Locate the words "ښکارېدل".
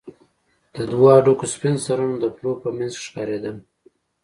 3.07-3.55